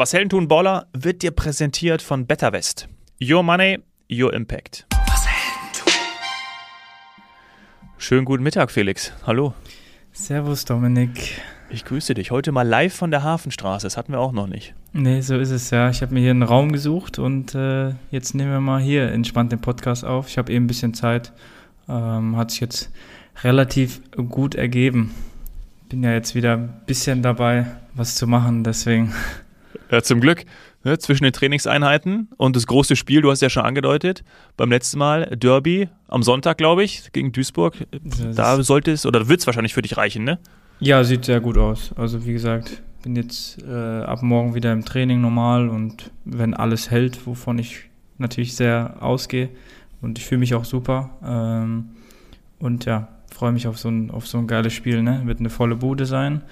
[0.00, 2.88] Was Helden tun Baller wird dir präsentiert von Better West.
[3.20, 4.86] Your Money, Your Impact.
[5.08, 5.92] Was Helden tun.
[7.96, 9.12] Schönen guten Mittag, Felix.
[9.26, 9.54] Hallo.
[10.12, 11.40] Servus, Dominik.
[11.68, 12.30] Ich grüße dich.
[12.30, 13.86] Heute mal live von der Hafenstraße.
[13.86, 14.72] Das hatten wir auch noch nicht.
[14.92, 15.90] Nee, so ist es ja.
[15.90, 19.50] Ich habe mir hier einen Raum gesucht und äh, jetzt nehmen wir mal hier entspannt
[19.50, 20.28] den Podcast auf.
[20.28, 21.32] Ich habe eben ein bisschen Zeit.
[21.88, 22.92] Ähm, hat sich jetzt
[23.42, 25.12] relativ gut ergeben.
[25.88, 29.12] Bin ja jetzt wieder ein bisschen dabei, was zu machen, deswegen.
[29.90, 30.44] Ja, zum Glück.
[30.84, 34.22] Ne, zwischen den Trainingseinheiten und das große Spiel, du hast ja schon angedeutet,
[34.56, 37.74] beim letzten Mal Derby am Sonntag, glaube ich, gegen Duisburg.
[38.34, 40.38] Da sollte es, oder wird es wahrscheinlich für dich reichen, ne?
[40.78, 41.92] Ja, sieht sehr gut aus.
[41.96, 43.72] Also wie gesagt, bin jetzt äh,
[44.02, 49.48] ab morgen wieder im Training normal und wenn alles hält, wovon ich natürlich sehr ausgehe
[50.00, 51.10] und ich fühle mich auch super.
[51.24, 51.90] Ähm,
[52.60, 55.02] und ja, freue mich auf so, ein, auf so ein geiles Spiel.
[55.02, 55.22] Ne?
[55.24, 56.42] Wird eine volle Bude sein.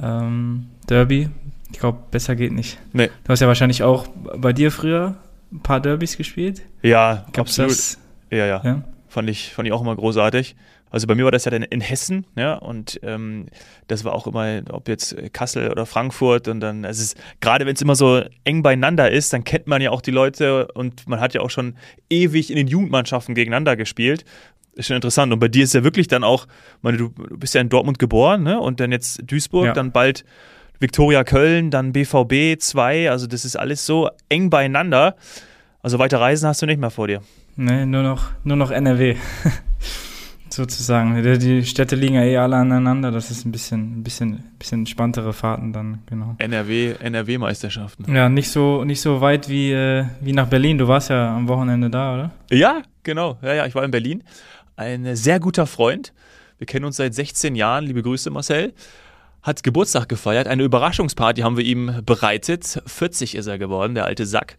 [0.00, 1.28] Ähm, Derby,
[1.72, 2.78] ich glaube, besser geht nicht.
[2.92, 3.10] Nee.
[3.24, 4.06] Du hast ja wahrscheinlich auch
[4.36, 5.16] bei dir früher
[5.52, 6.62] ein paar Derbys gespielt.
[6.82, 7.70] Ja, Gab's absolut.
[7.70, 7.98] Das?
[8.30, 8.84] Ja, ja, ja.
[9.08, 10.56] Fand, ich, fand ich auch immer großartig.
[10.90, 13.46] Also bei mir war das ja dann in Hessen, ja, und ähm,
[13.86, 17.64] das war auch immer, ob jetzt Kassel oder Frankfurt und dann, also es ist, gerade
[17.64, 21.06] wenn es immer so eng beieinander ist, dann kennt man ja auch die Leute und
[21.06, 21.76] man hat ja auch schon
[22.08, 24.24] ewig in den Jugendmannschaften gegeneinander gespielt
[24.74, 25.32] ist schon interessant.
[25.32, 26.46] Und bei dir ist ja wirklich dann auch,
[26.80, 28.58] meine, du, du bist ja in Dortmund geboren, ne?
[28.60, 29.72] Und dann jetzt Duisburg, ja.
[29.72, 30.24] dann bald
[30.80, 33.10] Viktoria Köln, dann BVB 2.
[33.10, 35.14] Also das ist alles so eng beieinander.
[35.82, 37.22] Also weiter Reisen hast du nicht mehr vor dir.
[37.56, 39.16] Nee, nur noch, nur noch NRW.
[40.48, 41.22] Sozusagen.
[41.38, 43.12] Die Städte liegen ja eh alle aneinander.
[43.12, 46.34] Das ist ein bisschen, ein bisschen, bisschen spannendere Fahrten dann, genau.
[46.38, 48.12] NRW, NRW-Meisterschaften.
[48.12, 50.78] Ja, nicht so, nicht so weit wie, äh, wie nach Berlin.
[50.78, 52.30] Du warst ja am Wochenende da, oder?
[52.50, 53.38] Ja, genau.
[53.42, 54.24] Ja, ja, ich war in Berlin
[54.80, 56.12] ein sehr guter Freund.
[56.58, 57.84] Wir kennen uns seit 16 Jahren.
[57.84, 58.72] Liebe Grüße, Marcel.
[59.42, 60.46] Hat Geburtstag gefeiert.
[60.48, 62.82] Eine Überraschungsparty haben wir ihm bereitet.
[62.84, 64.58] 40 ist er geworden, der alte Sack.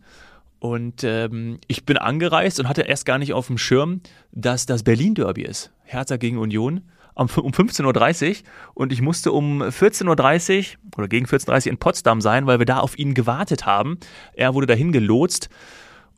[0.59, 4.01] Und ähm, ich bin angereist und hatte erst gar nicht auf dem Schirm,
[4.31, 5.71] dass das Berlin-Derby ist.
[5.83, 6.81] Hertha gegen Union
[7.13, 8.35] um 15.30 Uhr.
[8.73, 10.66] Und ich musste um 14.30 Uhr
[10.97, 14.00] oder gegen 14.30 Uhr in Potsdam sein, weil wir da auf ihn gewartet haben.
[14.33, 15.50] Er wurde dahin gelotst.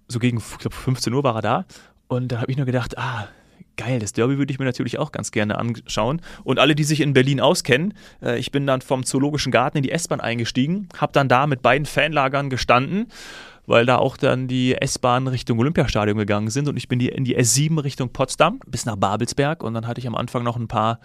[0.07, 1.65] So gegen, ich glaube, 15 Uhr war er da.
[2.07, 3.27] Und da habe ich nur gedacht, ah,
[3.75, 6.22] Geil, das Derby würde ich mir natürlich auch ganz gerne anschauen.
[6.44, 9.84] Und alle, die sich in Berlin auskennen, äh, ich bin dann vom Zoologischen Garten in
[9.84, 13.07] die S-Bahn eingestiegen, habe dann da mit beiden Fanlagern gestanden,
[13.66, 17.23] weil da auch dann die S-Bahn Richtung Olympiastadion gegangen sind und ich bin die, in
[17.23, 20.67] die S7 Richtung Potsdam bis nach Babelsberg und dann hatte ich am Anfang noch ein
[20.67, 21.00] paar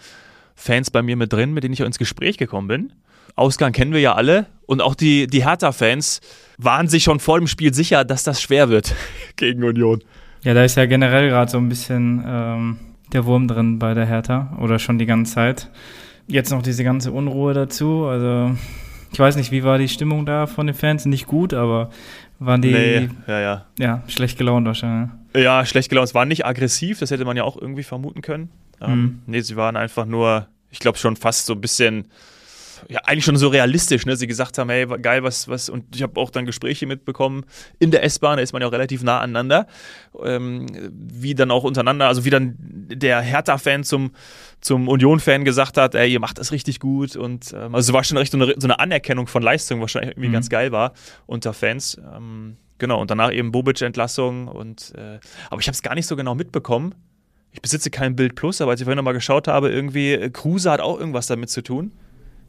[0.55, 2.93] Fans bei mir mit drin, mit denen ich auch ins Gespräch gekommen bin.
[3.37, 6.21] Ausgang kennen wir ja alle und auch die, die Hertha-Fans
[6.59, 8.95] waren sich schon vor dem Spiel sicher, dass das schwer wird
[9.37, 10.03] gegen Union.
[10.43, 12.79] Ja, da ist ja generell gerade so ein bisschen ähm,
[13.13, 15.71] der Wurm drin bei der Hertha oder schon die ganze Zeit.
[16.27, 18.05] Jetzt noch diese ganze Unruhe dazu.
[18.05, 18.55] Also
[19.13, 21.07] ich weiß nicht, wie war die Stimmung da von den Fans?
[21.07, 21.91] Nicht gut, aber
[22.39, 23.67] waren die nee, ja, ja.
[23.79, 25.11] ja schlecht gelaunt wahrscheinlich.
[25.35, 26.09] Ja, schlecht gelaunt.
[26.09, 28.51] Es war nicht aggressiv, das hätte man ja auch irgendwie vermuten können.
[28.81, 29.23] Ähm, mhm.
[29.27, 32.07] Nee, sie waren einfach nur, ich glaube schon fast so ein bisschen
[32.89, 34.17] ja, eigentlich schon so realistisch, ne?
[34.17, 37.45] Sie gesagt haben, hey, geil, was, was, und ich habe auch dann Gespräche mitbekommen
[37.79, 39.67] in der S-Bahn, da ist man ja auch relativ nah aneinander,
[40.23, 44.13] ähm, wie dann auch untereinander, also wie dann der Hertha-Fan zum,
[44.61, 48.17] zum Union-Fan gesagt hat, ey, ihr macht das richtig gut und ähm, also war schon
[48.19, 50.33] recht so eine, so eine Anerkennung von Leistung, was irgendwie mhm.
[50.33, 50.93] ganz geil war
[51.27, 52.01] unter Fans.
[52.15, 55.19] Ähm, genau, und danach eben Bobic-Entlassung und äh,
[55.51, 56.95] aber ich habe es gar nicht so genau mitbekommen.
[57.53, 60.71] Ich besitze kein Bild Plus, aber als ich vorhin nochmal geschaut habe, irgendwie, äh, Kruse
[60.71, 61.93] hat auch irgendwas damit zu tun.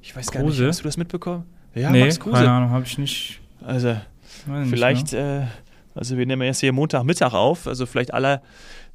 [0.02, 0.40] Ich weiß Kruse?
[0.40, 1.46] gar nicht, hast du das mitbekommen?
[1.76, 2.36] Ja, nee, Max Kruse.
[2.36, 3.40] keine Ahnung, habe ich nicht.
[3.66, 3.96] Also,
[4.70, 5.46] vielleicht, nicht, äh,
[5.96, 8.42] also wir nehmen jetzt hier Montagmittag auf, also vielleicht alle,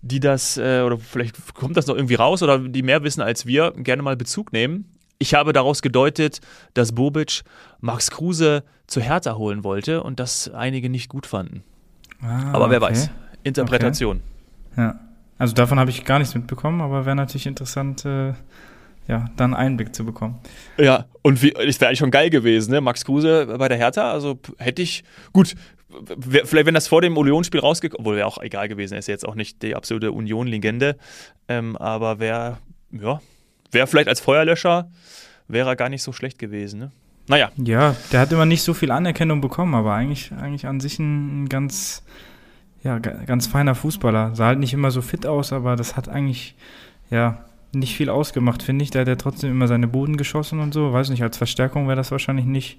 [0.02, 3.46] die das, äh, oder vielleicht kommt das noch irgendwie raus oder die mehr wissen als
[3.46, 4.86] wir, gerne mal Bezug nehmen.
[5.18, 6.40] Ich habe daraus gedeutet,
[6.74, 7.42] dass Bobic
[7.80, 11.62] Max Kruse zu Hertha holen wollte und das einige nicht gut fanden.
[12.20, 12.90] Ah, aber wer okay.
[12.90, 13.10] weiß.
[13.44, 14.20] Interpretation.
[14.72, 14.80] Okay.
[14.80, 15.00] Ja.
[15.38, 18.34] Also davon habe ich gar nichts mitbekommen, aber wäre natürlich interessant, äh,
[19.06, 20.38] ja, dann Einblick zu bekommen.
[20.78, 22.80] Ja, und wie, das wäre eigentlich schon geil gewesen, ne?
[22.80, 25.54] Max Kruse bei der Hertha, also hätte ich, gut,
[26.18, 29.26] vielleicht wenn das vor dem Union-Spiel rausgekommen, obwohl wäre auch egal gewesen, er ist jetzt
[29.26, 30.96] auch nicht die absolute Union-Legende,
[31.48, 32.58] ähm, aber wäre,
[32.90, 33.20] ja,
[33.70, 34.90] wäre vielleicht als Feuerlöscher,
[35.48, 36.92] wäre er gar nicht so schlecht gewesen, ne?
[37.26, 37.50] Naja.
[37.56, 41.48] Ja, der hat immer nicht so viel Anerkennung bekommen, aber eigentlich, eigentlich an sich ein
[41.48, 42.04] ganz,
[42.82, 44.34] ja, ganz feiner Fußballer.
[44.34, 46.54] Sah halt nicht immer so fit aus, aber das hat eigentlich,
[47.10, 48.90] ja, nicht viel ausgemacht, finde ich.
[48.90, 50.92] Da hat er trotzdem immer seine Boden geschossen und so.
[50.92, 52.78] Weiß nicht, als Verstärkung wäre das wahrscheinlich nicht,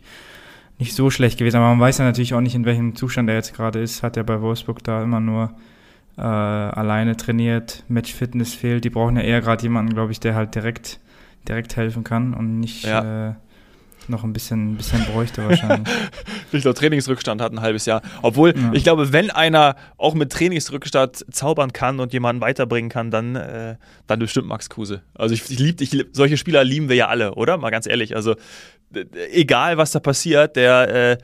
[0.79, 1.57] nicht so schlecht gewesen.
[1.57, 4.03] Aber man weiß ja natürlich auch nicht, in welchem Zustand er jetzt gerade ist.
[4.03, 5.51] Hat er bei Wolfsburg da immer nur
[6.17, 8.85] äh, alleine trainiert, Matchfitness fehlt.
[8.85, 10.99] Die brauchen ja eher gerade jemanden, glaube ich, der halt direkt,
[11.47, 13.29] direkt helfen kann und nicht ja.
[13.29, 13.33] äh,
[14.09, 15.87] noch ein bisschen, ein bisschen bräuchte wahrscheinlich.
[16.51, 18.01] ich glaube, Trainingsrückstand hat ein halbes Jahr.
[18.21, 18.71] Obwohl, ja.
[18.73, 23.75] ich glaube, wenn einer auch mit Trainingsrückstand zaubern kann und jemanden weiterbringen kann, dann, äh,
[24.07, 25.01] dann bestimmt Max Kruse.
[25.13, 27.57] Also ich, ich liebe, ich, solche Spieler lieben wir ja alle, oder?
[27.57, 28.15] Mal ganz ehrlich.
[28.15, 28.35] Also
[29.31, 31.17] egal, was da passiert, der äh,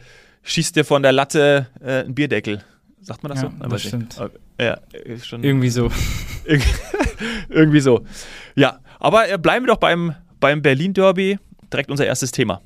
[0.43, 2.63] schießt dir von der Latte äh, einen Bierdeckel.
[3.01, 3.67] Sagt man das ja, so?
[3.67, 4.15] das stimmt.
[4.59, 4.77] Ja,
[5.23, 5.91] schon Irgendwie so.
[7.49, 8.05] Irgendwie so.
[8.55, 11.39] Ja, aber äh, bleiben wir doch beim, beim Berlin-Derby.
[11.71, 12.61] Direkt unser erstes Thema.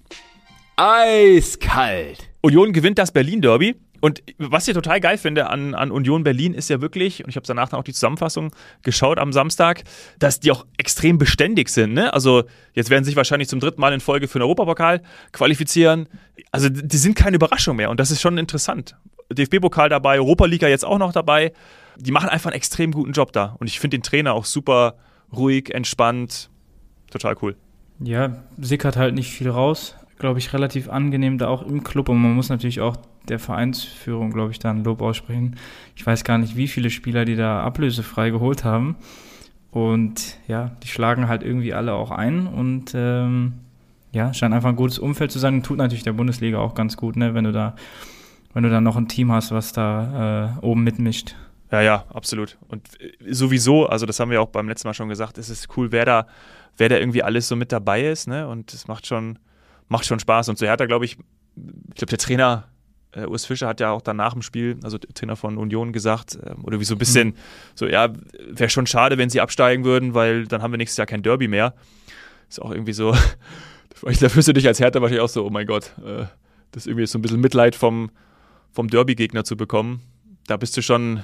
[0.77, 2.29] Eiskalt.
[2.41, 3.75] Union gewinnt das Berlin-Derby.
[4.01, 7.37] Und was ich total geil finde an, an Union Berlin ist ja wirklich, und ich
[7.37, 8.51] habe danach dann auch die Zusammenfassung
[8.83, 9.83] geschaut am Samstag,
[10.19, 11.93] dass die auch extrem beständig sind.
[11.93, 12.13] Ne?
[12.13, 12.43] Also
[12.73, 16.07] jetzt werden sie sich wahrscheinlich zum dritten Mal in Folge für den Europapokal qualifizieren.
[16.51, 18.95] Also die sind keine Überraschung mehr und das ist schon interessant.
[19.33, 21.53] DFB-Pokal dabei, Europa League jetzt auch noch dabei.
[21.97, 23.55] Die machen einfach einen extrem guten Job da.
[23.59, 24.97] Und ich finde den Trainer auch super
[25.35, 26.49] ruhig, entspannt,
[27.09, 27.55] total cool.
[27.99, 29.95] Ja, sickert halt nicht viel raus.
[30.17, 32.09] Glaube ich, relativ angenehm da auch im Club.
[32.09, 32.95] Und man muss natürlich auch
[33.27, 35.55] der Vereinsführung, glaube ich, da ein Lob aussprechen.
[35.95, 38.95] Ich weiß gar nicht, wie viele Spieler die da ablösefrei geholt haben.
[39.71, 42.47] Und ja, die schlagen halt irgendwie alle auch ein.
[42.47, 43.53] Und ähm,
[44.11, 45.55] ja, scheint einfach ein gutes Umfeld zu sein.
[45.55, 47.75] Und tut natürlich der Bundesliga auch ganz gut, ne, wenn du da,
[48.53, 51.35] wenn du da noch ein Team hast, was da äh, oben mitmischt.
[51.71, 52.57] Ja, ja, absolut.
[52.69, 55.75] Und äh, sowieso, also das haben wir auch beim letzten Mal schon gesagt, es ist
[55.75, 56.27] cool, wer da,
[56.77, 58.47] wer da irgendwie alles so mit dabei ist, ne?
[58.47, 59.39] Und es macht schon,
[59.87, 60.49] macht schon Spaß.
[60.49, 61.17] Und so Hertha, glaube ich,
[61.57, 62.65] ich glaube, der Trainer
[63.15, 65.93] äh, Urs Fischer hat ja auch dann nach dem Spiel, also der Trainer von Union,
[65.93, 67.35] gesagt, äh, oder wie so ein bisschen, mhm.
[67.75, 68.13] so, ja,
[68.49, 71.47] wäre schon schade, wenn sie absteigen würden, weil dann haben wir nächstes Jahr kein Derby
[71.47, 71.73] mehr.
[72.49, 73.15] Ist auch irgendwie so,
[74.01, 76.25] da fühlst du dich als Hertha wahrscheinlich auch so, oh mein Gott, äh,
[76.71, 78.11] das ist irgendwie so ein bisschen Mitleid vom,
[78.71, 80.01] vom Derby-Gegner zu bekommen.
[80.47, 81.21] Da bist du schon,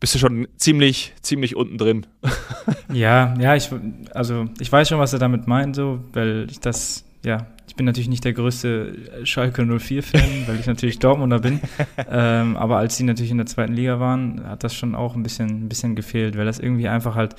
[0.00, 2.06] bist du schon ziemlich, ziemlich unten drin.
[2.92, 3.70] ja, ja, ich,
[4.12, 7.86] also ich weiß schon, was er damit meint, so, weil ich das, ja, ich bin
[7.86, 11.60] natürlich nicht der größte Schalke 04-Fan, weil ich natürlich Dortmunder bin.
[12.10, 15.22] ähm, aber als sie natürlich in der zweiten Liga waren, hat das schon auch ein
[15.22, 17.34] bisschen, ein bisschen gefehlt, weil das irgendwie einfach halt,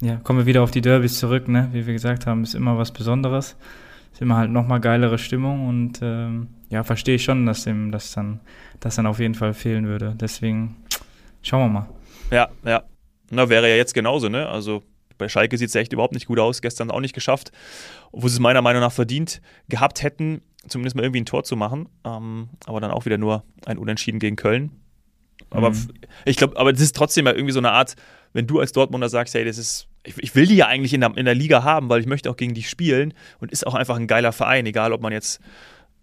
[0.00, 1.68] ja, kommen wir wieder auf die Derbys zurück, ne?
[1.72, 3.56] Wie wir gesagt haben, ist immer was Besonderes.
[4.14, 8.12] Ist immer halt nochmal geilere Stimmung und ähm, ja, verstehe ich schon, dass dem das
[8.12, 8.40] dann,
[8.80, 10.14] das dann auf jeden Fall fehlen würde.
[10.18, 10.76] Deswegen
[11.44, 11.88] schauen wir mal.
[12.30, 12.82] Ja, ja.
[13.30, 14.48] Na, wäre ja jetzt genauso, ne?
[14.48, 14.82] Also
[15.18, 17.52] bei Schalke sieht es echt überhaupt nicht gut aus, gestern auch nicht geschafft,
[18.10, 21.56] obwohl sie es meiner Meinung nach verdient gehabt hätten, zumindest mal irgendwie ein Tor zu
[21.56, 21.88] machen.
[22.04, 24.72] Ähm, aber dann auch wieder nur ein Unentschieden gegen Köln.
[25.50, 25.90] Aber mhm.
[26.24, 27.94] ich glaube, aber das ist trotzdem irgendwie so eine Art,
[28.32, 31.00] wenn du als Dortmunder sagst, hey, das ist, ich, ich will die ja eigentlich in
[31.00, 33.74] der, in der Liga haben, weil ich möchte auch gegen die spielen und ist auch
[33.74, 35.40] einfach ein geiler Verein, egal ob man jetzt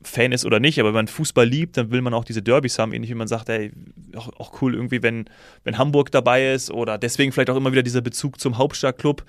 [0.04, 2.80] Fan ist oder nicht, aber wenn man Fußball liebt, dann will man auch diese Derbys
[2.80, 3.72] haben, ähnlich wie man sagt, ey,
[4.16, 5.26] auch, auch, cool irgendwie, wenn,
[5.64, 9.24] wenn Hamburg dabei ist oder deswegen vielleicht auch immer wieder dieser Bezug zum Hauptstadtclub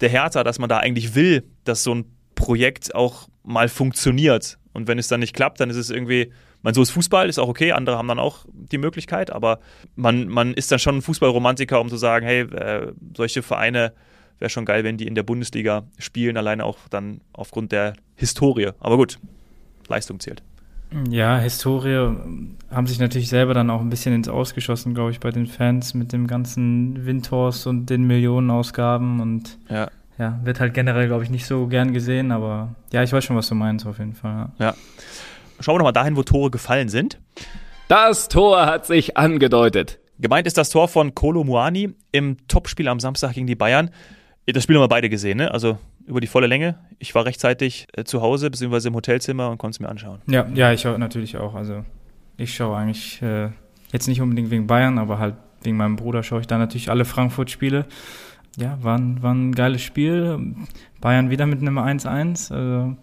[0.00, 4.58] der Hertha, dass man da eigentlich will, dass so ein Projekt auch mal funktioniert.
[4.72, 6.32] Und wenn es dann nicht klappt, dann ist es irgendwie,
[6.62, 9.60] man so ist Fußball, ist auch okay, andere haben dann auch die Möglichkeit, aber
[9.94, 13.92] man, man ist dann schon ein Fußballromantiker, um zu sagen, hey, äh, solche Vereine
[14.38, 18.70] wäre schon geil, wenn die in der Bundesliga spielen, alleine auch dann aufgrund der Historie.
[18.80, 19.18] Aber gut,
[19.88, 20.42] Leistung zählt.
[21.10, 22.14] Ja, Historie
[22.70, 25.94] haben sich natürlich selber dann auch ein bisschen ins Ausgeschossen, glaube ich, bei den Fans
[25.94, 29.88] mit dem ganzen Windhorst und den Millionenausgaben und ja.
[30.16, 33.36] ja, wird halt generell, glaube ich, nicht so gern gesehen, aber ja, ich weiß schon,
[33.36, 34.50] was du meinst auf jeden Fall.
[34.58, 34.66] Ja.
[34.66, 34.74] ja.
[35.58, 37.18] Schauen wir nochmal dahin, wo Tore gefallen sind.
[37.88, 39.98] Das Tor hat sich angedeutet.
[40.18, 43.90] Gemeint ist das Tor von Kolo Muani im Topspiel am Samstag gegen die Bayern.
[44.46, 45.50] Das Spiel haben wir beide gesehen, ne?
[45.50, 46.76] Also über die volle Länge.
[46.98, 48.88] Ich war rechtzeitig äh, zu Hause bzw.
[48.88, 50.20] im Hotelzimmer und konnte es mir anschauen.
[50.26, 51.54] Ja, ja, ich natürlich auch.
[51.54, 51.84] Also
[52.36, 53.50] ich schaue eigentlich äh,
[53.92, 57.04] jetzt nicht unbedingt wegen Bayern, aber halt wegen meinem Bruder schaue ich da natürlich alle
[57.04, 57.86] Frankfurt-Spiele.
[58.56, 60.54] Ja, war ein, war ein geiles Spiel.
[61.00, 62.52] Bayern wieder mit einem 1-1.
[62.52, 62.96] Also,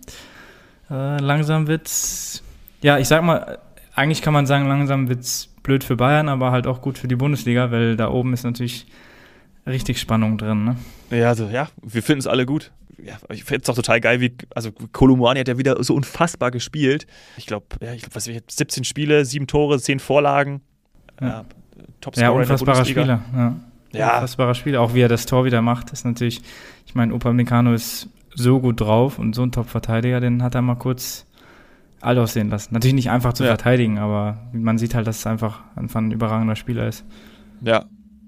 [0.89, 2.43] äh, langsam wird's.
[2.81, 3.59] Ja, ich sag mal,
[3.93, 7.15] eigentlich kann man sagen, langsam wird's blöd für Bayern, aber halt auch gut für die
[7.15, 8.87] Bundesliga, weil da oben ist natürlich
[9.67, 10.65] richtig Spannung drin.
[10.65, 10.75] Ne?
[11.11, 14.21] Ja, also ja, wir finden es alle gut ja, ich finde es auch total geil,
[14.21, 17.07] wie, also Kolumuani hat ja wieder so unfassbar gespielt.
[17.37, 20.61] Ich glaube, ja, ich glaube, was 17 Spiele, 7 Tore, 10 Vorlagen.
[21.21, 21.43] Ja, äh,
[22.01, 23.21] Topscorer ja unfassbarer Spieler.
[23.35, 23.55] Ja.
[23.91, 24.13] ja.
[24.15, 24.81] Unfassbarer Spieler.
[24.81, 26.41] Auch wie er das Tor wieder macht, ist natürlich,
[26.85, 30.75] ich meine, Upamecano ist so gut drauf und so ein Top-Verteidiger, den hat er mal
[30.75, 31.25] kurz
[32.01, 32.73] alt aussehen lassen.
[32.73, 33.49] Natürlich nicht einfach zu ja.
[33.49, 37.05] verteidigen, aber man sieht halt, dass es einfach, einfach ein überragender Spieler ist.
[37.61, 37.85] Ja,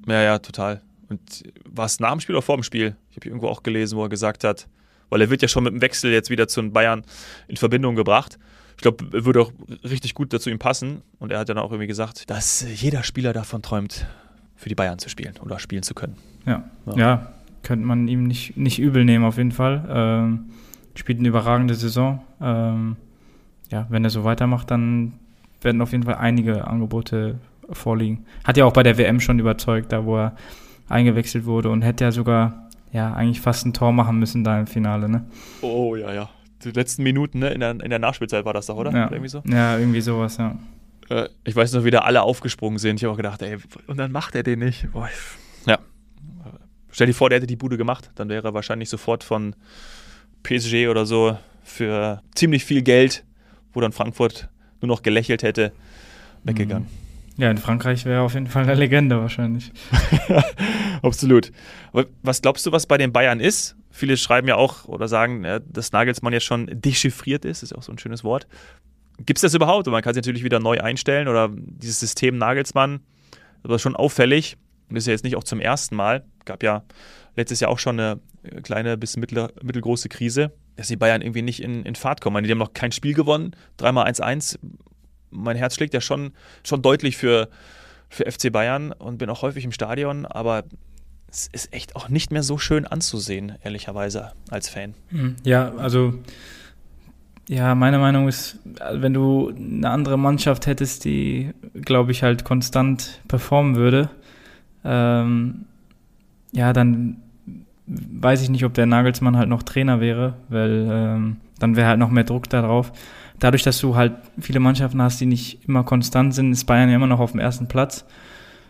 [0.08, 0.82] ja, ja, total.
[1.10, 2.96] Und war es nach dem Spiel oder vor dem Spiel?
[3.12, 4.68] Ich habe irgendwo auch gelesen, wo er gesagt hat,
[5.10, 7.04] weil er wird ja schon mit dem Wechsel jetzt wieder zu den Bayern
[7.48, 8.40] in Verbindung gebracht.
[8.78, 9.52] Ich glaube, er würde auch
[9.84, 11.02] richtig gut dazu ihm passen.
[11.20, 14.06] Und er hat dann auch irgendwie gesagt, dass jeder Spieler davon träumt,
[14.56, 16.18] für die Bayern zu spielen oder spielen zu können.
[16.46, 17.34] Ja, ja, ja
[17.66, 19.84] könnte man ihm nicht, nicht übel nehmen auf jeden Fall.
[19.90, 20.46] Ähm,
[20.94, 22.22] spielt eine überragende Saison.
[22.40, 22.96] Ähm,
[23.72, 25.14] ja, wenn er so weitermacht, dann
[25.62, 27.40] werden auf jeden Fall einige Angebote
[27.72, 28.26] vorliegen.
[28.44, 30.36] Hat ja auch bei der WM schon überzeugt, da wo er
[30.90, 34.68] eingewechselt wurde und hätte ja sogar ja eigentlich fast ein Tor machen müssen da im
[34.68, 35.26] Finale, ne?
[35.62, 36.30] Oh ja, ja.
[36.64, 37.50] Die letzten Minuten, ne?
[37.50, 38.92] In der, in der Nachspielzeit war das doch, oder?
[38.92, 39.44] Ja, irgendwie so.
[39.46, 40.58] ja irgendwie sowas, ja.
[41.10, 42.98] Äh, ich weiß noch, wie da alle aufgesprungen sind.
[42.98, 44.92] Ich habe auch gedacht, ey, und dann macht er den nicht.
[44.92, 45.10] Boah,
[45.66, 45.78] ja.
[46.92, 48.10] Stell dir vor, der hätte die Bude gemacht.
[48.16, 49.56] Dann wäre er wahrscheinlich sofort von
[50.44, 53.26] PSG oder so für ziemlich viel Geld,
[53.74, 54.48] wo dann Frankfurt
[54.82, 55.74] nur noch gelächelt hätte,
[56.44, 56.88] weggegangen.
[57.38, 59.72] Ja, in Frankreich wäre er auf jeden Fall eine Legende wahrscheinlich.
[61.02, 61.52] Absolut.
[61.92, 63.76] Aber was glaubst du, was bei den Bayern ist?
[63.92, 67.78] Viele schreiben ja auch oder sagen, ja, dass Nagelsmann jetzt schon dechiffriert ist, ist ja
[67.78, 68.48] auch so ein schönes Wort.
[69.18, 69.88] Gibt es das überhaupt?
[69.88, 73.02] Und man kann es natürlich wieder neu einstellen oder dieses System Nagelsmann,
[73.64, 74.58] das ist schon auffällig.
[74.90, 76.24] Und ist ja jetzt nicht auch zum ersten Mal.
[76.46, 76.84] Gab ja
[77.36, 78.20] letztes Jahr auch schon eine
[78.62, 82.44] kleine bis mittel, mittelgroße Krise, dass die Bayern irgendwie nicht in, in Fahrt kommen.
[82.44, 84.60] Die haben noch kein Spiel gewonnen, dreimal 1-1.
[85.32, 86.32] Mein Herz schlägt ja schon,
[86.64, 87.50] schon deutlich für,
[88.10, 90.64] für FC Bayern und bin auch häufig im Stadion, aber
[91.30, 94.94] es ist echt auch nicht mehr so schön anzusehen, ehrlicherweise, als Fan.
[95.44, 96.14] Ja, also
[97.48, 98.58] ja, meine Meinung ist,
[98.92, 104.10] wenn du eine andere Mannschaft hättest, die, glaube ich, halt konstant performen würde,
[104.84, 105.66] ähm,
[106.54, 107.18] ja, dann
[107.88, 112.00] weiß ich nicht, ob der Nagelsmann halt noch Trainer wäre, weil ähm, dann wäre halt
[112.00, 112.92] noch mehr Druck darauf.
[113.40, 116.96] Dadurch, dass du halt viele Mannschaften hast, die nicht immer konstant sind, ist Bayern ja
[116.96, 118.06] immer noch auf dem ersten Platz.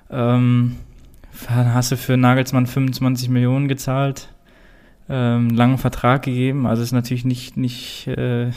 [0.09, 0.75] Ähm,
[1.47, 4.29] hast du für Nagelsmann 25 Millionen gezahlt,
[5.07, 6.65] ähm, langen Vertrag gegeben.
[6.65, 8.51] Also ist natürlich nicht, nicht äh,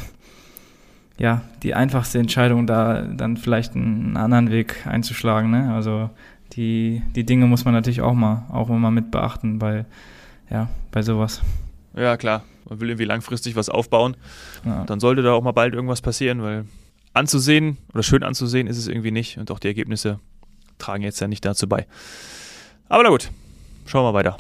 [1.19, 5.51] ja, die einfachste Entscheidung, da dann vielleicht einen anderen Weg einzuschlagen.
[5.51, 5.73] Ne?
[5.75, 6.11] Also
[6.55, 9.85] die, die Dinge muss man natürlich auch mal, auch immer mit beachten bei,
[10.51, 11.43] ja, bei sowas.
[11.95, 12.45] Ja, klar.
[12.69, 14.17] Man will irgendwie langfristig was aufbauen.
[14.65, 14.85] Ja.
[14.85, 16.67] Dann sollte da auch mal bald irgendwas passieren, weil
[17.15, 20.21] anzusehen oder schön anzusehen ist es irgendwie nicht und auch die Ergebnisse
[20.79, 21.87] tragen jetzt ja nicht dazu bei.
[22.89, 23.31] Aber na gut,
[23.87, 24.37] schauen wir weiter.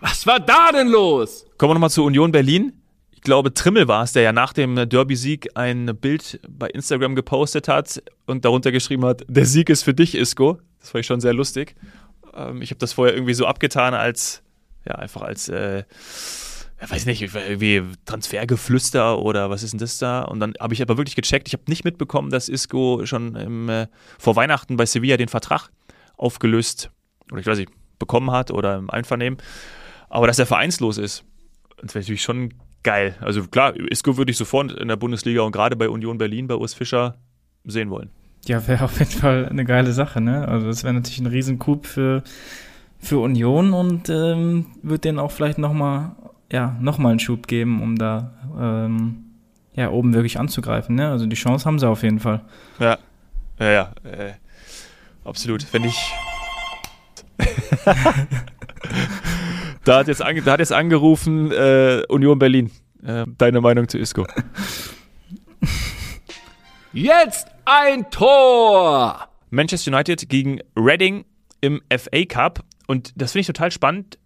[0.00, 1.46] Was war da denn los?
[1.58, 2.72] Kommen wir nochmal zu Union Berlin.
[3.12, 7.68] Ich glaube, Trimmel war es, der ja nach dem Derby-Sieg ein Bild bei Instagram gepostet
[7.68, 10.58] hat und darunter geschrieben hat, der Sieg ist für dich, Isco.
[10.80, 11.74] Das fand ich schon sehr lustig.
[12.34, 14.42] Ähm, ich habe das vorher irgendwie so abgetan als,
[14.86, 15.84] ja, einfach als, äh,
[16.80, 20.22] ja, weiß nicht, irgendwie Transfergeflüster oder was ist denn das da?
[20.22, 21.48] Und dann habe ich aber wirklich gecheckt.
[21.48, 23.86] Ich habe nicht mitbekommen, dass Isco schon im, äh,
[24.18, 25.70] vor Weihnachten bei Sevilla den Vertrag
[26.16, 26.90] aufgelöst
[27.30, 29.38] oder ich weiß nicht, bekommen hat oder im Einvernehmen.
[30.08, 31.24] Aber dass er vereinslos ist,
[31.80, 33.14] das wäre natürlich schon geil.
[33.20, 36.54] Also klar, Isco würde ich sofort in der Bundesliga und gerade bei Union Berlin, bei
[36.54, 37.18] Urs Fischer
[37.64, 38.10] sehen wollen.
[38.46, 40.48] Ja, wäre auf jeden Fall eine geile Sache, ne?
[40.48, 42.22] Also das wäre natürlich ein Riesencoup für,
[43.00, 46.12] für Union und ähm, wird denen auch vielleicht nochmal
[46.52, 49.24] ja, noch einen Schub geben, um da ähm,
[49.74, 50.94] ja, oben wirklich anzugreifen.
[50.96, 51.08] Ne?
[51.08, 52.42] Also die Chance haben sie auf jeden Fall.
[52.78, 52.98] Ja,
[53.58, 53.92] ja, ja.
[54.04, 54.32] Äh,
[55.24, 55.72] absolut.
[55.72, 56.12] Wenn ich.
[59.84, 62.70] da, hat jetzt da hat jetzt angerufen äh, Union Berlin.
[63.02, 64.26] Äh, deine Meinung zu Isco?
[66.92, 69.28] Jetzt ein Tor!
[69.50, 71.24] Manchester United gegen Reading
[71.60, 72.64] im FA Cup.
[72.90, 74.18] Und das finde ich total spannend.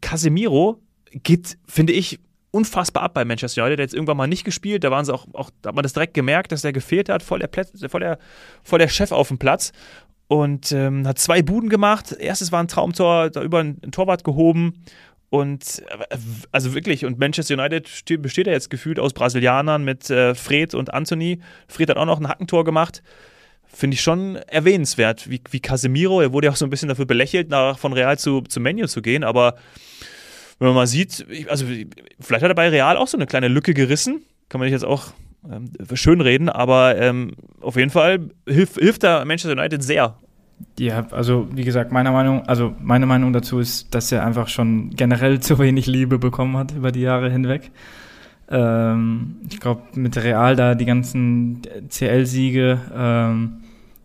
[0.00, 2.20] Casemiro geht, finde ich,
[2.52, 3.80] unfassbar ab bei Manchester United.
[3.80, 4.84] Der hat jetzt irgendwann mal nicht gespielt.
[4.84, 7.24] Da waren sie auch, auch da hat man das direkt gemerkt, dass er gefehlt hat.
[7.24, 8.20] Voll der, Plätz, voll der,
[8.62, 9.72] voll der Chef auf dem Platz.
[10.28, 12.12] Und ähm, hat zwei Buden gemacht.
[12.12, 14.84] Erstes war ein Traumtor, da über ein, ein Torwart gehoben.
[15.28, 16.16] Und äh,
[16.52, 17.88] also wirklich, und Manchester United
[18.22, 21.40] besteht ja jetzt gefühlt aus Brasilianern mit äh, Fred und Anthony.
[21.66, 23.02] Fred hat auch noch ein Hackentor gemacht.
[23.68, 26.20] Finde ich schon erwähnenswert, wie, wie Casemiro.
[26.20, 28.86] Er wurde ja auch so ein bisschen dafür belächelt, nach, von Real zu, zu Menu
[28.86, 29.24] zu gehen.
[29.24, 29.56] Aber
[30.58, 31.66] wenn man mal sieht, also
[32.20, 34.22] vielleicht hat er bei Real auch so eine kleine Lücke gerissen.
[34.48, 35.12] Kann man nicht jetzt auch
[35.50, 40.16] ähm, schönreden, aber ähm, auf jeden Fall hilft, hilft da Manchester United sehr.
[40.78, 44.90] Ja, also wie gesagt, meiner Meinung, also meine Meinung dazu ist, dass er einfach schon
[44.90, 47.70] generell zu wenig Liebe bekommen hat über die Jahre hinweg.
[48.48, 53.58] Ähm, ich glaube, mit Real da die ganzen CL-Siege, ähm,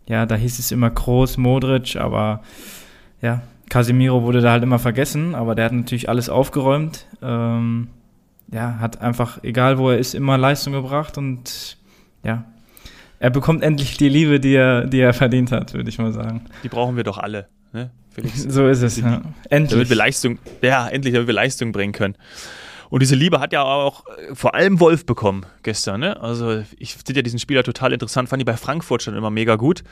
[0.07, 2.41] ja, da hieß es immer Groß, Modric, aber
[3.21, 7.05] ja, Casemiro wurde da halt immer vergessen, aber der hat natürlich alles aufgeräumt.
[7.21, 7.87] Ähm,
[8.51, 11.77] ja, hat einfach, egal wo er ist, immer Leistung gebracht und
[12.23, 12.43] ja,
[13.19, 16.41] er bekommt endlich die Liebe, die er, die er verdient hat, würde ich mal sagen.
[16.63, 18.41] Die brauchen wir doch alle, ne, Felix?
[18.49, 19.21] so ist es, ja.
[19.49, 19.71] Endlich.
[19.71, 22.15] Damit wir Leistung, ja, endlich, damit wir Leistung bringen können.
[22.91, 26.01] Und diese Liebe hat ja auch äh, vor allem Wolf bekommen gestern.
[26.01, 26.21] Ne?
[26.21, 29.55] Also ich finde ja diesen Spieler total interessant, fand ich bei Frankfurt schon immer mega
[29.55, 29.83] gut.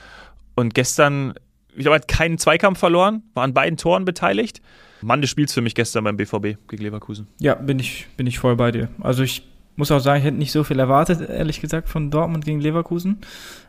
[0.53, 1.33] Und gestern
[1.75, 4.61] ich habe halt keinen Zweikampf verloren, war an beiden Toren beteiligt.
[5.01, 7.27] Mann des Spiels für mich gestern beim BVB gegen Leverkusen.
[7.39, 8.89] Ja, bin ich, bin ich voll bei dir.
[8.99, 12.43] Also ich muss auch sagen, ich hätte nicht so viel erwartet, ehrlich gesagt, von Dortmund
[12.43, 13.19] gegen Leverkusen.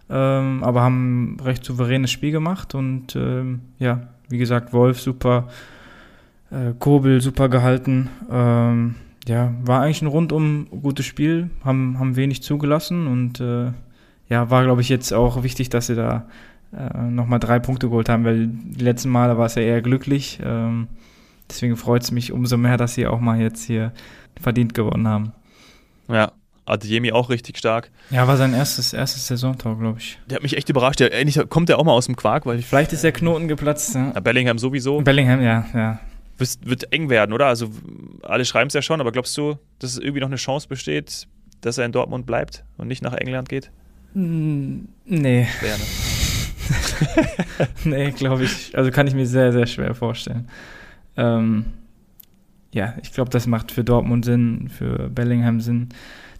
[0.08, 5.49] Ähm, aber haben ein recht souveränes Spiel gemacht und ähm, ja, wie gesagt, Wolf super,
[6.50, 8.08] äh, Kobel super gehalten.
[8.28, 8.96] Ähm,
[9.30, 13.70] ja, war eigentlich ein rundum gutes Spiel, haben, haben wenig zugelassen und äh,
[14.28, 16.26] ja, war, glaube ich, jetzt auch wichtig, dass sie da
[16.76, 20.40] äh, nochmal drei Punkte geholt haben, weil die letzten Male war es ja eher glücklich.
[20.42, 20.88] Ähm,
[21.49, 23.92] deswegen freut es mich umso mehr, dass sie auch mal jetzt hier
[24.40, 25.32] verdient gewonnen haben.
[26.08, 26.32] Ja,
[26.64, 27.92] Adeyemi auch richtig stark.
[28.10, 30.18] Ja, war sein erstes, erstes Saisontor, glaube ich.
[30.28, 30.99] Der hat mich echt überrascht.
[30.99, 33.94] Der, kommt der auch mal aus dem Quark, weil ich, Vielleicht ist der Knoten geplatzt.
[33.94, 34.18] Ja.
[34.18, 35.00] Bellingham sowieso.
[35.02, 36.00] Bellingham, ja, ja.
[36.40, 37.47] Wird, wird eng werden, oder?
[37.47, 37.70] Also
[38.23, 41.28] alle schreiben es ja schon, aber glaubst du, dass es irgendwie noch eine Chance besteht,
[41.61, 43.70] dass er in Dortmund bleibt und nicht nach England geht?
[44.14, 45.85] Mm, Nee, Schwer, ne?
[47.85, 48.76] nee, glaube ich.
[48.76, 50.49] Also kann ich mir sehr, sehr schwer vorstellen.
[51.16, 51.66] Ähm,
[52.73, 55.88] ja, ich glaube, das macht für Dortmund Sinn, für Bellingham Sinn.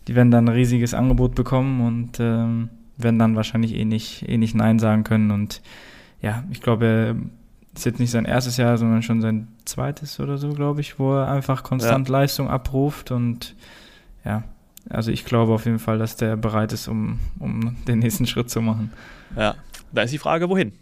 [0.09, 4.38] Die werden dann ein riesiges Angebot bekommen und ähm, werden dann wahrscheinlich eh nicht, eh
[4.38, 5.30] nicht Nein sagen können.
[5.30, 5.62] Und
[6.23, 7.16] ja, ich glaube,
[7.74, 11.14] ist jetzt nicht sein erstes Jahr, sondern schon sein zweites oder so, glaube ich, wo
[11.14, 13.10] er einfach konstant Leistung abruft.
[13.10, 13.54] Und
[14.24, 14.42] ja,
[14.88, 18.50] also ich glaube auf jeden Fall, dass der bereit ist, um, um den nächsten Schritt
[18.50, 18.92] zu machen.
[19.36, 19.54] Ja.
[19.92, 20.72] Da ist die Frage, wohin?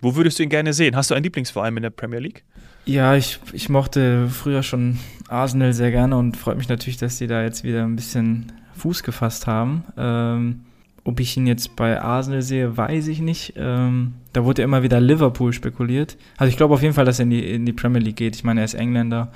[0.00, 0.94] Wo würdest du ihn gerne sehen?
[0.94, 2.44] Hast du einen Lieblingsverein in der Premier League?
[2.84, 7.26] Ja, ich, ich mochte früher schon Arsenal sehr gerne und freut mich natürlich, dass die
[7.26, 9.84] da jetzt wieder ein bisschen Fuß gefasst haben.
[9.96, 10.65] Ähm,
[11.06, 13.54] ob ich ihn jetzt bei Arsenal sehe, weiß ich nicht.
[13.56, 16.16] Ähm, da wurde ja immer wieder Liverpool spekuliert.
[16.36, 18.34] Also ich glaube auf jeden Fall, dass er in die, in die Premier League geht.
[18.34, 19.30] Ich meine, er ist Engländer.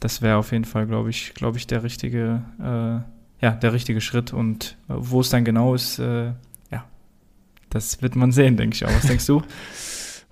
[0.00, 4.00] Das wäre auf jeden Fall, glaube ich, glaube ich, der richtige, äh, ja, der richtige
[4.00, 4.32] Schritt.
[4.32, 6.32] Und äh, wo es dann genau ist, äh,
[6.72, 6.84] ja,
[7.70, 8.92] das wird man sehen, denke ich auch.
[8.92, 9.42] Was denkst du?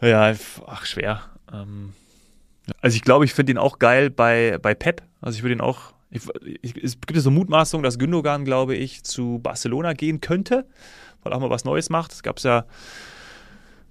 [0.03, 0.33] Ja,
[0.67, 1.21] ach, schwer.
[1.53, 1.93] Ähm,
[2.81, 5.03] also ich glaube, ich finde ihn auch geil bei, bei Pep.
[5.21, 5.93] Also ich würde ihn auch.
[6.11, 6.23] Ich,
[6.63, 10.67] ich, es gibt ja so Mutmaßungen, dass Gündogan, glaube ich, zu Barcelona gehen könnte,
[11.23, 12.13] weil er auch mal was Neues macht.
[12.13, 12.65] Es gab es ja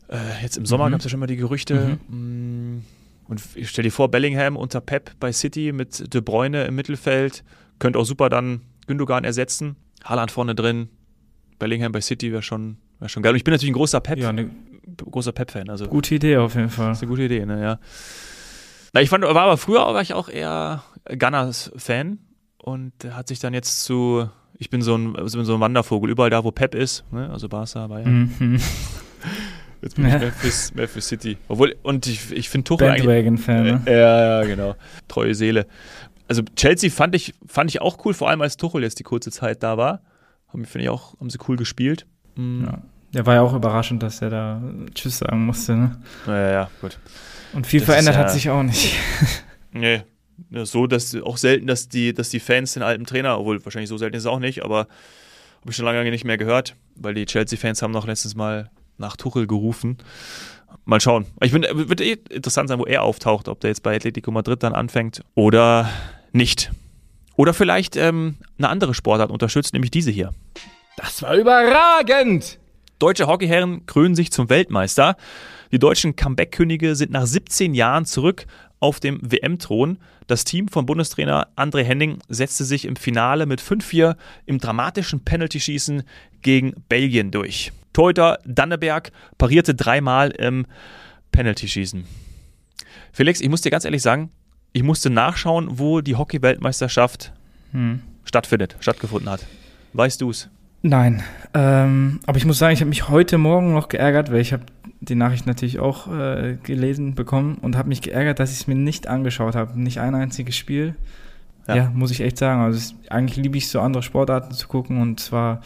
[0.09, 0.91] äh, jetzt im Sommer Mhm.
[0.91, 1.97] gab es ja schon mal die Gerüchte.
[2.09, 2.79] Mm,
[3.27, 7.43] Und ich stell dir vor, Bellingham unter Pep bei City mit De Bruyne im Mittelfeld
[7.77, 9.75] könnte auch super dann Gündogan ersetzen.
[10.03, 10.89] Haaland vorne drin,
[11.59, 13.31] Bellingham bei City wäre schon, wär schon geil.
[13.33, 14.49] Und ich bin natürlich ein großer Pep, Ja, eine
[14.97, 15.69] großer Pep-Fan.
[15.69, 16.87] Also gute Idee auf jeden Fall.
[16.89, 17.79] das ist eine gute Idee, ne, ja.
[18.93, 20.83] Na, ich fand, war aber früher war ich auch eher
[21.17, 22.19] Gunners-Fan
[22.57, 26.43] und hat sich dann jetzt zu, ich bin so ein, so ein Wandervogel, überall da,
[26.43, 28.33] wo Pep ist, ne, also Barca, Bayern.
[28.39, 28.59] Mhm.
[29.81, 30.19] Jetzt bin ich Ja.
[30.75, 31.37] mehr für City.
[31.47, 33.81] Obwohl, und ich, ich finde Tuchel eigentlich, Bandwagon-Fan, ne?
[33.85, 34.75] äh, ja, ja, genau,
[35.07, 35.67] treue Seele.
[36.27, 39.31] Also Chelsea fand ich, fand ich auch cool, vor allem als Tuchel jetzt die kurze
[39.31, 40.01] Zeit da war.
[40.49, 42.05] Haben, finde ich auch, haben sie cool gespielt.
[42.35, 42.65] Mhm.
[42.65, 42.81] Ja.
[43.13, 44.61] Der war ja auch überraschend, dass er da
[44.93, 46.01] Tschüss sagen musste, ne?
[46.27, 46.99] Ja, ja, ja, gut.
[47.53, 48.95] Und viel Das verändert ist ja- hat sich auch nicht.
[49.71, 50.01] Nee.
[50.49, 53.89] Ja, so, dass auch selten, dass die, dass die Fans den alten Trainer, obwohl wahrscheinlich
[53.89, 54.87] so selten ist es auch nicht, aber
[55.61, 59.17] habe ich schon lange nicht mehr gehört, weil die Chelsea-Fans haben noch letztens mal nach
[59.17, 59.97] Tuchel gerufen.
[60.85, 61.25] Mal schauen.
[61.41, 64.63] Ich bin, wird eh interessant sein, wo er auftaucht, ob der jetzt bei Atletico Madrid
[64.63, 65.89] dann anfängt oder
[66.31, 66.71] nicht.
[67.35, 70.31] Oder vielleicht ähm, eine andere Sportart unterstützt, nämlich diese hier.
[70.97, 72.59] Das war überragend!
[72.99, 75.15] Deutsche Hockeyherren krönen sich zum Weltmeister.
[75.71, 78.45] Die deutschen Comeback-Könige sind nach 17 Jahren zurück
[78.79, 79.97] auf dem WM-Thron.
[80.27, 84.15] Das Team von Bundestrainer André Henning setzte sich im Finale mit 5-4
[84.45, 86.03] im dramatischen Penalty-Schießen
[86.41, 87.71] gegen Belgien durch.
[87.93, 90.65] Torhüter Danneberg parierte dreimal im
[91.31, 92.05] Penalty-Schießen.
[93.11, 94.31] Felix, ich muss dir ganz ehrlich sagen,
[94.71, 97.33] ich musste nachschauen, wo die Hockey-Weltmeisterschaft
[97.71, 98.01] Hm.
[98.23, 99.45] stattfindet, stattgefunden hat.
[99.93, 100.49] Weißt du es?
[100.81, 101.23] Nein.
[101.53, 104.63] Ähm, aber ich muss sagen, ich habe mich heute Morgen noch geärgert, weil ich habe
[105.01, 108.75] die Nachricht natürlich auch äh, gelesen bekommen und habe mich geärgert, dass ich es mir
[108.75, 109.79] nicht angeschaut habe.
[109.79, 110.95] Nicht ein einziges Spiel.
[111.67, 111.75] Ja.
[111.75, 112.61] Ja, muss ich echt sagen.
[112.61, 115.61] Also es, eigentlich liebe ich so andere Sportarten zu gucken und zwar,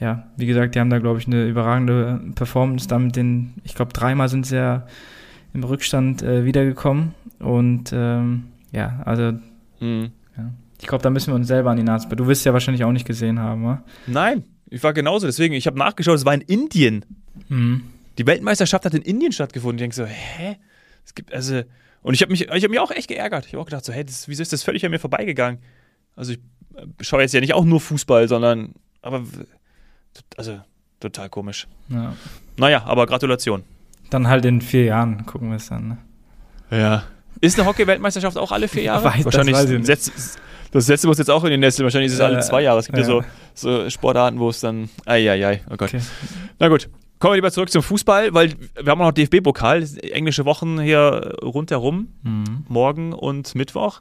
[0.00, 2.88] ja, wie gesagt, die haben da, glaube ich, eine überragende Performance.
[2.88, 4.86] Da mit den, ich glaube, dreimal sind sie ja
[5.54, 9.32] im Rückstand äh, wiedergekommen und ähm, ja, also
[9.80, 10.12] Mhm.
[10.80, 12.08] ich glaube, da müssen wir uns selber an die Nase.
[12.08, 13.82] Du wirst ja wahrscheinlich auch nicht gesehen haben, oder?
[14.06, 15.26] Nein, ich war genauso.
[15.26, 17.04] Deswegen, ich habe nachgeschaut, es war in Indien.
[17.48, 17.82] Mhm.
[18.18, 19.76] Die Weltmeisterschaft hat in Indien stattgefunden.
[19.78, 20.56] Ich denke so, hä?
[21.04, 21.62] Es gibt, also.
[22.02, 23.46] Und ich habe mich, ich habe mich auch echt geärgert.
[23.46, 25.60] Ich habe auch gedacht, so, hä, das, wieso ist das völlig an mir vorbeigegangen?
[26.16, 26.38] Also, ich
[26.74, 29.22] äh, schaue jetzt ja nicht auch nur Fußball, sondern, aber,
[30.36, 30.60] also,
[31.00, 31.66] total komisch.
[31.88, 32.14] Ja.
[32.56, 33.64] Naja, aber Gratulation.
[34.10, 35.88] Dann halt in vier Jahren gucken wir es dann.
[35.88, 35.98] Ne?
[36.70, 37.04] Ja.
[37.40, 39.08] Ist eine Hockey-Weltmeisterschaft auch alle vier Jahre?
[39.08, 39.54] Weiß- das Wahrscheinlich.
[39.54, 39.86] weiß ich nicht.
[39.86, 40.38] setzt,
[40.70, 41.84] das letzte muss jetzt auch in den Nesseln.
[41.84, 42.78] Wahrscheinlich ist es alle zwei Jahre.
[42.80, 43.24] Es gibt ja, ja.
[43.54, 44.88] so, so Sportarten, wo es dann.
[45.06, 45.88] Eieiei, oh Gott.
[45.94, 46.00] Okay.
[46.58, 46.88] Na gut.
[47.22, 51.36] Kommen wir lieber zurück zum Fußball, weil wir haben auch noch DFB-Pokal, englische Wochen hier
[51.40, 52.64] rundherum, Mhm.
[52.66, 54.00] morgen und Mittwoch.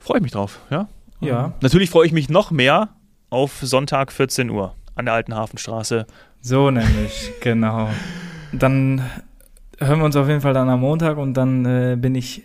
[0.00, 0.88] Freue ich mich drauf, ja?
[1.20, 1.44] Ja.
[1.44, 2.88] Ähm, Natürlich freue ich mich noch mehr
[3.30, 6.04] auf Sonntag 14 Uhr an der alten Hafenstraße.
[6.40, 7.88] So nämlich, genau.
[8.50, 9.02] Dann
[9.78, 12.42] hören wir uns auf jeden Fall dann am Montag und dann äh, bin ich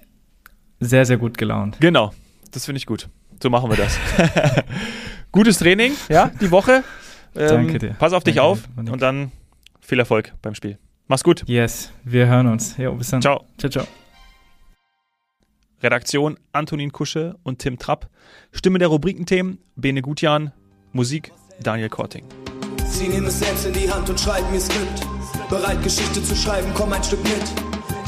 [0.79, 1.77] sehr, sehr gut gelaunt.
[1.79, 2.13] Genau,
[2.51, 3.09] das finde ich gut.
[3.41, 3.97] So machen wir das.
[5.31, 6.83] Gutes Training, ja, die Woche.
[7.35, 7.95] Ähm, Danke dir.
[7.97, 9.31] Pass auf dich Danke auf dir, und dann
[9.87, 10.77] viel Erfolg beim Spiel.
[11.07, 11.43] Mach's gut.
[11.47, 12.75] Yes, wir hören uns.
[12.77, 13.21] Jo, bis dann.
[13.21, 13.45] Ciao.
[13.57, 13.87] Ciao, ciao.
[15.81, 18.09] Redaktion Antonin Kusche und Tim Trapp.
[18.51, 20.51] Stimme der Rubrikenthemen Bene Gutjan.
[20.91, 22.25] Musik Daniel Korting.
[22.85, 25.07] Sie nehmen es selbst in die Hand und schreiben ihr Skript.
[25.49, 27.43] Bereit, Geschichte zu schreiben, komm ein Stück mit.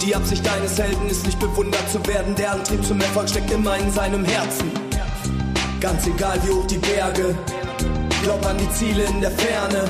[0.02, 2.36] Die Absicht deines Helden ist nicht bewundert zu werden.
[2.36, 4.70] Der Antrieb zum Erfolg steckt immer in seinem Herzen.
[5.80, 7.38] Ganz egal wie hoch die Berge.
[8.24, 9.89] Glaub an die Ziele in der Ferne.